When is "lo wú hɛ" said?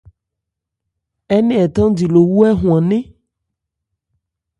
2.13-2.49